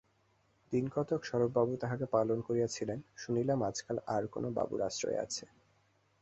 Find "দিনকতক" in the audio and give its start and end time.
0.71-1.21